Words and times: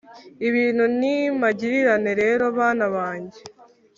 Ibintu 0.47 0.83
ni 0.99 1.15
magirirane 1.41 2.11
rero 2.21 2.45
bana 2.57 2.85
bange 2.95 3.41